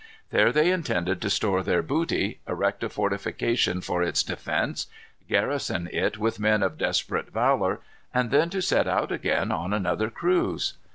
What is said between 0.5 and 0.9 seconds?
they